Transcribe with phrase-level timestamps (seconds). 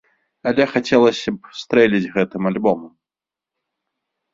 [0.51, 2.93] Але хацелася б стрэліць гэтым альбомам.